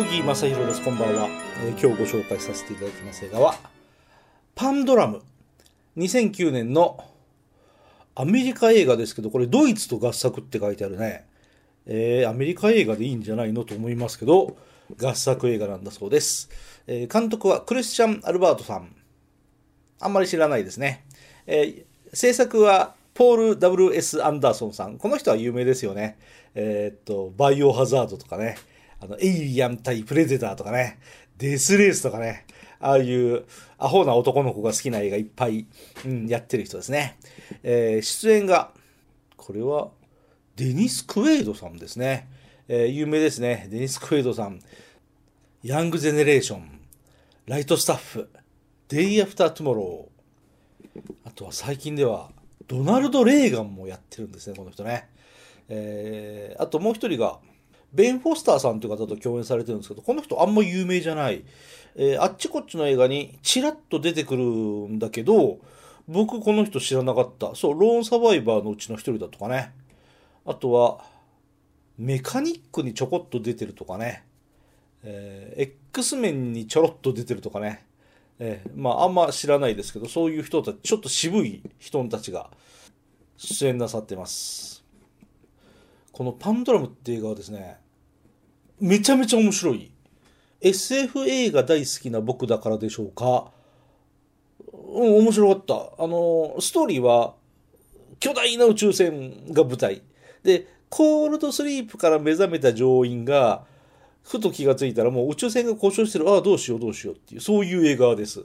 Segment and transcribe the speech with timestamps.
[0.00, 0.82] 小木正弘です。
[0.82, 1.28] こんばんは、
[1.62, 3.54] えー今日ご紹介させていただきます映画は、
[4.54, 5.20] パンドラム。
[5.98, 7.04] 2009年の
[8.14, 11.26] アメリカ映画ですけど、これドイツと合作って書いてあるね。
[11.84, 14.56] えーアメリカ映画でいいんじゃないのと思いますけど、
[14.98, 16.48] 合作映画なんだそうです。
[16.86, 18.96] えー監督はクリスチャン・アルバートさん。
[20.00, 21.04] あんまり知らないですね。
[21.46, 24.24] えー制作はポール・ W.S.
[24.24, 24.96] アンダーソンさん。
[24.96, 26.16] この人は有名ですよね。
[26.54, 28.56] えーっと、バイオハザードとかね。
[29.00, 30.98] あの、エイリアン対プレデターとかね。
[31.38, 32.46] デスレースとかね。
[32.80, 33.44] ああいう
[33.78, 35.66] アホな男の子が好きな映画いっぱい、
[36.04, 37.18] うん、やってる人ですね。
[37.62, 38.72] えー出演が、
[39.36, 39.90] これは
[40.56, 42.28] デニス・クエイドさんですね。
[42.68, 43.68] えー有名ですね。
[43.70, 44.60] デニス・クエイドさん。
[45.62, 46.80] ヤング・ゼネレーション。
[47.46, 48.30] ライトスタッフ。
[48.88, 51.00] デイ・アフター・トゥモロー。
[51.24, 52.30] あとは最近では、
[52.66, 55.08] ドナルド・レーガンもやってるんですね、この人ね。
[55.68, 57.38] えーあともう一人が、
[57.92, 61.44] ベン・フォスターさんという方と共演されてるんですけど、この人あんま有名じゃない。
[61.96, 65.58] えーあっちこっちの映画にチラッと出てくるんだけど、
[66.06, 67.54] 僕この人知らなかった。
[67.54, 69.72] そう、ローンサバイバーのうちの一人だとかね。
[70.46, 71.04] あとは、
[71.98, 74.24] メカニックにちょこっと出てるとかね。
[75.02, 77.84] えー X メンにちょろっと出てるとかね。
[78.38, 82.50] えーまああんま知らないですけど、そういう人たち、ちょっと渋い人たちが
[83.36, 84.79] 出演なさってます。
[86.20, 87.78] このパンドラムって映画はですね、
[88.78, 89.90] めちゃめちゃ面白い。
[90.60, 93.50] SF 映画大好きな僕だからでしょうか。
[94.70, 96.04] うん、面白かった。
[96.04, 97.36] あの、ストーリーは、
[98.18, 100.02] 巨大な宇宙船が舞台。
[100.42, 103.64] で、コールドスリープから目覚めた乗員が、
[104.22, 106.28] ふと気がついたらもう宇宙船が故障してる。
[106.28, 108.44] ああ、どうしようどうしようっていう、そういう映画です。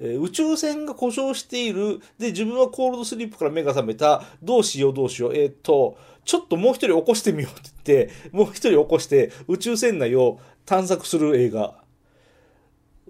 [0.00, 2.00] えー宇宙船が故障している。
[2.18, 4.24] で、自分はコールドスリープから目が覚めた。
[4.42, 5.34] どうしようどうしよう。
[5.34, 11.82] えーっと、ちょっともう一人起こしてみようって言って、もう一人起こして宇宙船内を探索する映画。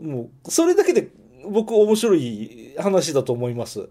[0.01, 1.09] もう、それだけで
[1.49, 3.89] 僕面白い話だと思います。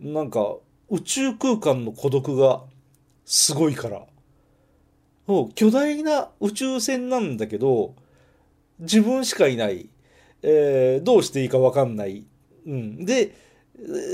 [0.00, 0.56] なんか、
[0.88, 2.62] 宇宙空間の孤独が
[3.24, 4.06] すごいから。
[5.26, 7.94] もう巨大な宇宙船なんだけど、
[8.78, 9.88] 自分しかいない。
[10.42, 12.24] えーどうしていいかわかんない。
[12.66, 13.04] うん。
[13.04, 13.34] で、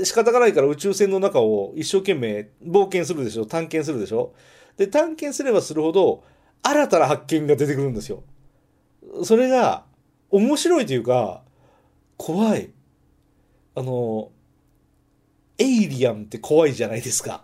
[0.03, 4.33] 仕方がないから宇宙船の中を一生懸命冒険するでしょ探検するでしょ
[4.79, 6.23] で、探検すればするほど、
[6.63, 8.23] 新たな発見が出てくるんですよ。
[9.25, 9.83] それが、
[10.29, 11.43] 面白いというか、
[12.15, 12.71] 怖い。
[13.75, 14.31] あの、
[15.57, 17.43] エイリアンって怖いじゃないですか。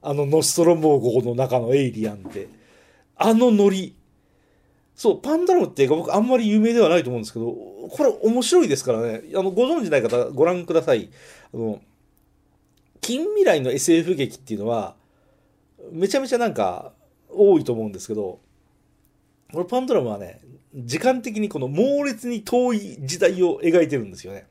[0.00, 2.48] あの、ノストロモー号の中のエイリアンって。
[3.16, 3.96] あのノリ。
[5.00, 9.22] そう、パンドラムって映画僕あんまり有名ではないと思うんですけど、これ面白いですからね。
[9.34, 11.08] あの、ご存知ない方ご覧ください。
[11.54, 11.80] あの、
[13.00, 14.96] 近未来の SF 劇っていうのは、
[15.90, 16.92] めちゃめちゃなんか
[17.30, 18.40] 多いと思うんですけど、
[19.54, 20.42] これパンドラムはね、
[20.74, 24.48] 時間的にこの猛烈に遠い時代を描いてるんですよね。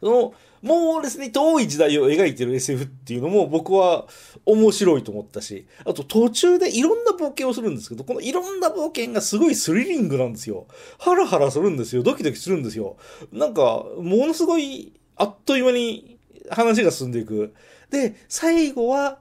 [0.00, 4.06] その猛烈に遠い時代を描いてる SF っていうのも僕は
[4.44, 10.66] 面白いと思ったし、あと途中でいろんな冒険をするんですけど、このいろんな冒険がすごいスリリングなんですよ。
[10.98, 12.02] ハラハラするんですよ。
[12.02, 12.96] ドキドキするんですよ。
[13.32, 16.18] なんか、ものすごいあっという間に
[16.50, 17.54] 話が進んでいく。
[17.90, 19.18] で、最後は、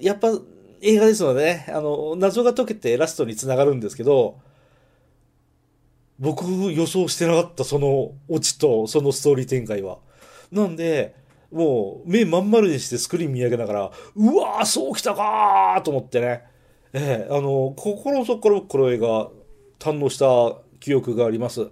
[0.00, 0.28] やっぱ
[0.80, 4.38] 映画ですのでね、あの、謎が解けてラストにつながるんですけど、
[6.18, 9.98] 僕予想してなかったそのオチとそのストーリー展開は。
[10.52, 11.16] なんで、
[11.50, 16.44] もう目まん丸にしてスクリーン見上げながら、うわー、そうきたかーと思ってね。
[16.92, 19.28] ええあの、心の底から僕この映画
[19.78, 21.68] 堪能した記憶があります。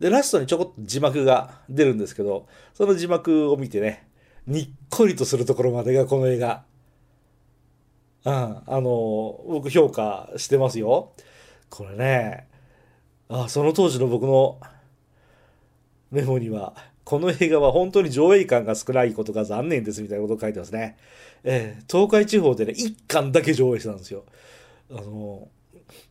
[0.00, 4.08] で、ラストにちょこっと字幕が出るんですけど、その字幕を見てね、
[4.46, 6.64] にっこりとするところまでがこの映画。
[8.24, 11.12] うん、あの、僕評価してますよ。
[11.70, 12.48] これね、
[13.28, 14.58] あ、その当時の僕の
[16.10, 20.96] メモには、この映画は本当に上映感が少ないことが残念ですみたいなことを書いてますね。
[21.44, 24.24] えー東海地方でね、1巻だけ上映したんですよ。
[24.90, 25.48] あの、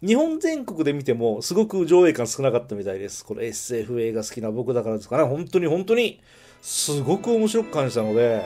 [0.04, 3.24] 日本全国で見てもすごく上映感少なかったみたいです。
[3.26, 5.24] これ SF 映画好きな僕だからですかね。
[5.24, 6.20] 本当に本当に
[6.62, 8.46] すごく面白く感じたので、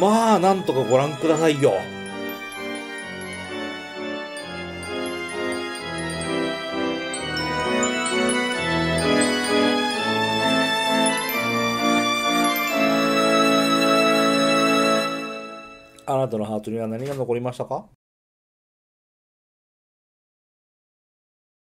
[0.00, 1.72] まあ、なんとかご覧くださいよ。
[16.14, 17.88] あなたのハートには何が残りましたか？